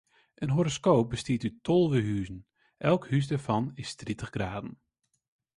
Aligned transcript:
In 0.41 0.49
horoskoop 0.55 1.05
bestiet 1.13 1.45
út 1.47 1.57
tolve 1.65 1.99
huzen, 2.09 2.39
elk 2.89 3.03
hûs 3.11 3.27
dêrfan 3.29 3.65
is 3.81 3.91
tritich 3.99 4.33
graden. 4.35 4.69